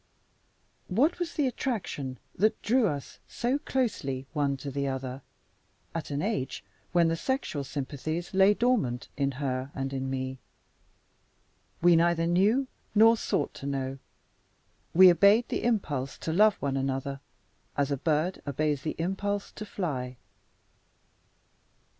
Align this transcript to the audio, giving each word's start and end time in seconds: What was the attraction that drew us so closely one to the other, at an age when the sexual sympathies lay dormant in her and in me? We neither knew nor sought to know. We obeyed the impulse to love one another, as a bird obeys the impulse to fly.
What 0.87 1.19
was 1.19 1.35
the 1.35 1.45
attraction 1.45 2.17
that 2.33 2.59
drew 2.63 2.87
us 2.87 3.19
so 3.27 3.59
closely 3.59 4.25
one 4.33 4.57
to 4.57 4.71
the 4.71 4.87
other, 4.87 5.21
at 5.93 6.09
an 6.09 6.23
age 6.23 6.63
when 6.91 7.07
the 7.07 7.15
sexual 7.15 7.63
sympathies 7.63 8.33
lay 8.33 8.55
dormant 8.55 9.09
in 9.15 9.33
her 9.33 9.69
and 9.75 9.93
in 9.93 10.09
me? 10.09 10.39
We 11.83 11.95
neither 11.95 12.25
knew 12.25 12.65
nor 12.95 13.15
sought 13.15 13.53
to 13.53 13.67
know. 13.67 13.99
We 14.95 15.11
obeyed 15.11 15.49
the 15.49 15.63
impulse 15.63 16.17
to 16.17 16.33
love 16.33 16.55
one 16.55 16.77
another, 16.77 17.19
as 17.77 17.91
a 17.91 17.97
bird 17.97 18.41
obeys 18.47 18.81
the 18.81 18.95
impulse 18.97 19.51
to 19.51 19.67
fly. 19.67 20.17